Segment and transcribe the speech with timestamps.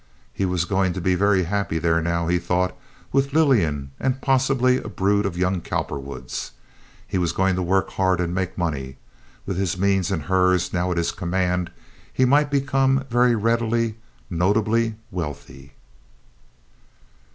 [0.33, 2.75] He was going to be very happy there now, he thought,
[3.11, 6.53] with Lillian and possibly a brood of young Cowperwoods.
[7.07, 8.97] He was going to work hard and make money.
[9.45, 11.69] With his means and hers now at his command,
[12.11, 13.93] he might become, very readily,
[14.27, 15.73] notably wealthy.